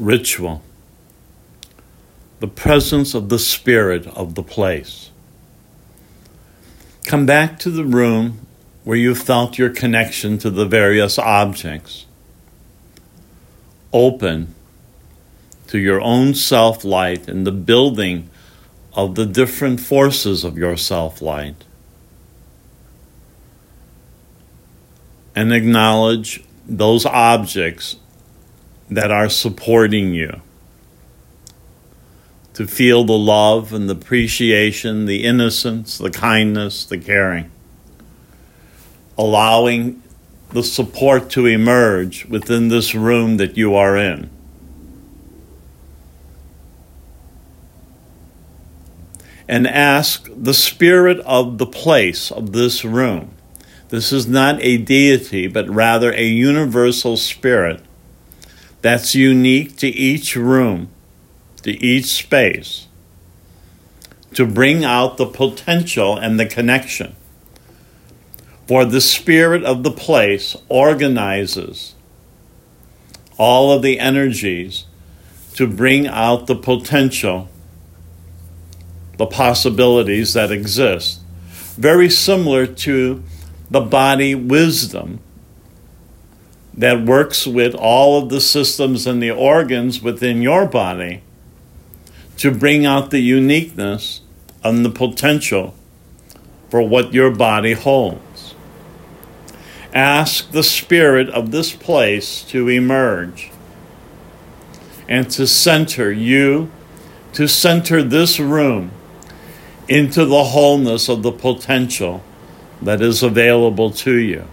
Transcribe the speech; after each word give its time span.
ritual, 0.00 0.62
the 2.40 2.48
presence 2.48 3.14
of 3.14 3.28
the 3.28 3.38
spirit 3.38 4.06
of 4.08 4.34
the 4.34 4.42
place. 4.42 5.10
Come 7.04 7.26
back 7.26 7.58
to 7.60 7.70
the 7.70 7.84
room 7.84 8.46
where 8.84 8.96
you 8.96 9.14
felt 9.14 9.58
your 9.58 9.70
connection 9.70 10.38
to 10.38 10.50
the 10.50 10.64
various 10.64 11.18
objects. 11.18 12.06
Open 13.92 14.54
to 15.66 15.78
your 15.78 16.00
own 16.00 16.34
self 16.34 16.84
light 16.84 17.28
and 17.28 17.46
the 17.46 17.52
building 17.52 18.30
of 18.94 19.14
the 19.14 19.26
different 19.26 19.80
forces 19.80 20.44
of 20.44 20.56
your 20.56 20.76
self 20.76 21.20
light. 21.20 21.64
And 25.34 25.52
acknowledge 25.52 26.42
those 26.66 27.06
objects 27.06 27.96
that 28.90 29.10
are 29.10 29.28
supporting 29.28 30.12
you. 30.12 30.40
To 32.54 32.66
feel 32.66 33.04
the 33.04 33.16
love 33.16 33.72
and 33.72 33.88
the 33.88 33.94
appreciation, 33.94 35.06
the 35.06 35.24
innocence, 35.24 35.96
the 35.96 36.10
kindness, 36.10 36.84
the 36.84 36.98
caring. 36.98 37.50
Allowing 39.16 40.02
the 40.50 40.64
support 40.64 41.30
to 41.30 41.46
emerge 41.46 42.26
within 42.26 42.68
this 42.68 42.94
room 42.94 43.36
that 43.36 43.56
you 43.56 43.74
are 43.74 43.96
in. 43.96 44.28
and 49.50 49.66
ask 49.66 50.28
the 50.32 50.54
spirit 50.54 51.18
of 51.26 51.58
the 51.58 51.66
place 51.66 52.30
of 52.30 52.52
this 52.52 52.84
room. 52.84 53.32
This 53.88 54.12
is 54.12 54.28
not 54.28 54.62
a 54.62 54.76
deity, 54.76 55.48
but 55.48 55.68
rather 55.68 56.12
a 56.12 56.24
universal 56.24 57.16
spirit 57.16 57.82
that's 58.82 59.14
unique 59.14 59.76
to 59.76 59.88
each 59.88 60.36
room, 60.36 60.88
to 61.62 61.72
each 61.84 62.06
space, 62.06 62.86
to 64.34 64.46
bring 64.46 64.84
out 64.84 65.16
the 65.16 65.26
potential 65.26 66.16
and 66.16 66.38
the 66.38 66.46
connection. 66.46 67.14
For 68.66 68.84
the 68.84 69.00
spirit 69.00 69.64
of 69.64 69.82
the 69.82 69.90
place 69.90 70.56
organizes 70.68 71.94
all 73.36 73.72
of 73.72 73.82
the 73.82 73.98
energies 73.98 74.84
to 75.54 75.66
bring 75.66 76.06
out 76.06 76.46
the 76.46 76.54
potential 76.54 77.48
the 79.16 79.26
possibilities 79.26 80.32
that 80.32 80.50
exist. 80.50 81.20
Very 81.76 82.08
similar 82.08 82.66
to 82.66 83.22
the 83.70 83.80
body 83.80 84.34
wisdom 84.34 85.20
that 86.74 87.04
works 87.04 87.46
with 87.46 87.74
all 87.74 88.22
of 88.22 88.28
the 88.28 88.40
systems 88.40 89.06
and 89.06 89.22
the 89.22 89.30
organs 89.30 90.00
within 90.00 90.40
your 90.42 90.66
body 90.66 91.22
to 92.36 92.50
bring 92.50 92.86
out 92.86 93.10
the 93.10 93.20
uniqueness 93.20 94.20
and 94.62 94.84
the 94.84 94.90
potential 94.90 95.74
for 96.70 96.82
what 96.82 97.12
your 97.12 97.30
body 97.30 97.72
holds. 97.72 98.54
Ask 99.92 100.52
the 100.52 100.62
spirit 100.62 101.28
of 101.30 101.50
this 101.50 101.72
place 101.72 102.42
to 102.44 102.68
emerge 102.68 103.50
and 105.08 105.28
to 105.32 105.46
center 105.46 106.12
you, 106.12 106.70
to 107.32 107.48
center 107.48 108.02
this 108.02 108.38
room 108.38 108.92
into 109.88 110.24
the 110.24 110.44
wholeness 110.44 111.08
of 111.08 111.24
the 111.24 111.32
potential 111.32 112.22
that 112.80 113.02
is 113.02 113.22
available 113.22 113.90
to 113.90 114.14
you. 114.14 114.46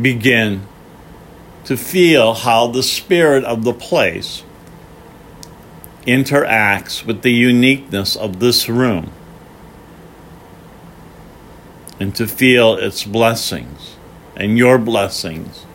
Begin 0.00 0.66
to 1.64 1.76
feel 1.76 2.34
how 2.34 2.66
the 2.68 2.82
spirit 2.82 3.44
of 3.44 3.64
the 3.64 3.72
place 3.72 4.42
interacts 6.06 7.04
with 7.04 7.22
the 7.22 7.32
uniqueness 7.32 8.16
of 8.16 8.40
this 8.40 8.68
room 8.68 9.12
and 12.00 12.14
to 12.14 12.26
feel 12.26 12.74
its 12.74 13.04
blessings 13.04 13.96
and 14.36 14.56
your 14.56 14.78
blessings 14.78 15.66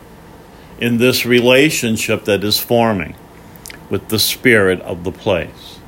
in 0.78 0.98
this 0.98 1.24
relationship 1.24 2.24
that 2.24 2.42
is 2.42 2.58
forming 2.58 3.14
with 3.90 4.08
the 4.08 4.18
spirit 4.18 4.80
of 4.80 5.04
the 5.04 5.12
place. 5.12 5.78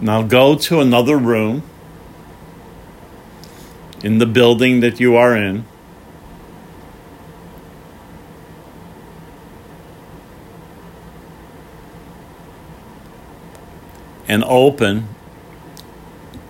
Now 0.00 0.22
go 0.22 0.54
to 0.54 0.80
another 0.80 1.16
room 1.16 1.62
in 4.02 4.18
the 4.18 4.26
building 4.26 4.80
that 4.80 5.00
you 5.00 5.16
are 5.16 5.36
in. 5.36 5.64
and 14.28 14.44
open 14.44 15.08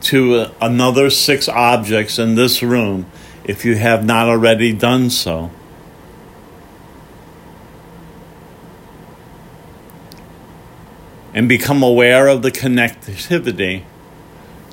to 0.00 0.34
uh, 0.34 0.53
another 0.60 1.09
six 1.09 1.48
objects 1.48 2.19
in 2.19 2.34
this 2.34 2.60
room 2.60 3.06
if 3.44 3.65
you 3.65 3.76
have 3.76 4.04
not 4.04 4.28
already 4.28 4.72
done 4.72 5.09
so. 5.09 5.50
And 11.32 11.48
become 11.48 11.84
aware 11.84 12.26
of 12.26 12.42
the 12.42 12.50
connectivity 12.50 13.84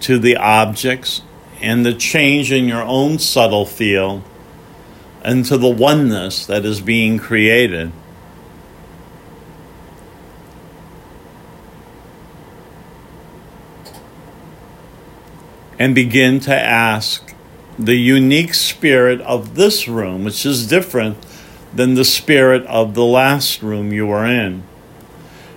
to 0.02 0.18
the 0.18 0.36
objects 0.36 1.22
and 1.66 1.84
the 1.84 1.96
change 1.96 2.52
in 2.52 2.68
your 2.68 2.84
own 2.84 3.18
subtle 3.18 3.66
field 3.66 4.22
into 5.24 5.58
the 5.58 5.70
oneness 5.70 6.46
that 6.46 6.64
is 6.64 6.80
being 6.80 7.18
created. 7.18 7.92
and 15.78 15.94
begin 15.94 16.40
to 16.40 16.56
ask 16.56 17.36
the 17.78 17.98
unique 17.98 18.54
spirit 18.54 19.20
of 19.20 19.56
this 19.56 19.90
room, 19.90 20.24
which 20.24 20.46
is 20.46 20.68
different 20.68 21.18
than 21.74 21.96
the 21.96 22.06
spirit 22.06 22.66
of 22.68 22.94
the 22.94 23.04
last 23.04 23.62
room 23.62 23.92
you 23.92 24.08
were 24.08 24.26
in. 24.26 24.64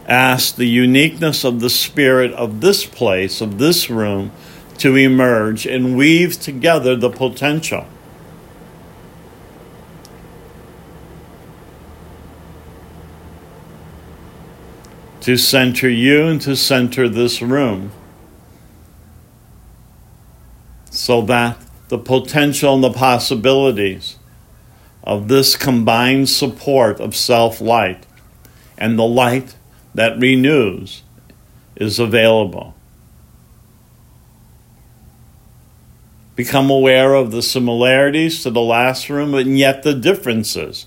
Ask 0.09 0.57
the 0.57 0.67
uniqueness 0.67 1.45
of 1.45 1.61
the 1.61 1.71
spirit 1.71 2.33
of 2.33 2.61
this 2.61 2.85
place, 2.85 3.41
of 3.41 3.59
this 3.59 3.89
room, 3.89 4.33
to 4.79 4.97
emerge 4.97 5.67
and 5.67 5.97
weave 5.97 6.41
together 6.41 6.97
the 6.97 7.11
potential. 7.11 7.87
To 15.23 15.37
center 15.37 15.89
you 15.89 16.27
and 16.27 16.41
to 16.43 16.57
center 16.57 17.09
this 17.09 17.43
room 17.43 17.93
so 20.91 21.23
that 21.23 21.57
the 21.89 21.99
potential 21.99 22.75
and 22.75 22.85
the 22.85 22.93
possibilities 22.93 24.17
of 25.05 25.29
this 25.29 25.57
combined 25.57 26.29
support 26.29 27.01
of 27.01 27.15
self 27.17 27.61
light 27.61 28.05
and 28.77 28.99
the 28.99 29.05
light 29.05 29.55
that 29.95 30.19
renews 30.19 31.03
is 31.77 31.99
available. 31.99 32.75
Become 36.39 36.71
aware 36.71 37.15
of 37.15 37.33
the 37.33 37.43
similarities 37.43 38.45
to 38.45 38.51
the 38.51 38.61
last 38.61 39.11
room 39.11 39.35
and 39.35 39.59
yet 39.59 39.83
the 39.83 39.93
differences. 39.93 40.87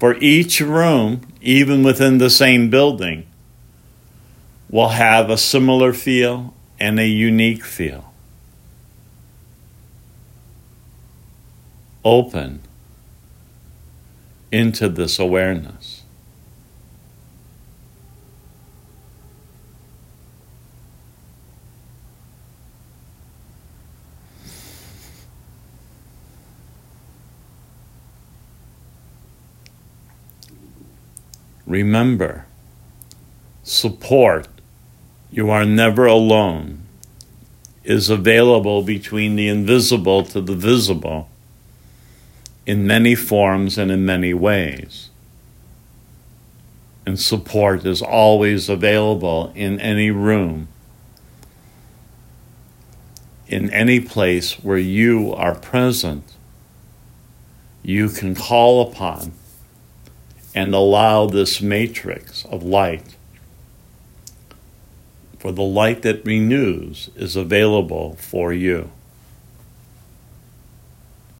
For 0.00 0.16
each 0.16 0.60
room, 0.62 1.28
even 1.42 1.82
within 1.82 2.16
the 2.16 2.30
same 2.30 2.70
building, 2.70 3.26
will 4.70 4.88
have 4.88 5.28
a 5.28 5.36
similar 5.36 5.92
feel 5.92 6.54
and 6.80 6.98
a 6.98 7.06
unique 7.06 7.64
feel. 7.64 8.12
open 12.04 12.60
into 14.50 14.88
this 14.88 15.18
awareness. 15.18 16.01
Remember, 31.72 32.44
support, 33.62 34.46
you 35.30 35.48
are 35.48 35.64
never 35.64 36.04
alone, 36.04 36.82
is 37.82 38.10
available 38.10 38.82
between 38.82 39.36
the 39.36 39.48
invisible 39.48 40.22
to 40.22 40.42
the 40.42 40.54
visible 40.54 41.30
in 42.66 42.86
many 42.86 43.14
forms 43.14 43.78
and 43.78 43.90
in 43.90 44.04
many 44.04 44.34
ways. 44.34 45.08
And 47.06 47.18
support 47.18 47.86
is 47.86 48.02
always 48.02 48.68
available 48.68 49.50
in 49.54 49.80
any 49.80 50.10
room, 50.10 50.68
in 53.48 53.70
any 53.70 53.98
place 53.98 54.62
where 54.62 54.76
you 54.76 55.32
are 55.32 55.54
present. 55.54 56.34
You 57.82 58.10
can 58.10 58.34
call 58.34 58.92
upon 58.92 59.32
and 60.54 60.74
allow 60.74 61.26
this 61.26 61.60
matrix 61.60 62.44
of 62.46 62.62
light. 62.62 63.16
For 65.38 65.52
the 65.52 65.62
light 65.62 66.02
that 66.02 66.24
renews 66.24 67.10
is 67.16 67.34
available 67.36 68.14
for 68.16 68.52
you. 68.52 68.90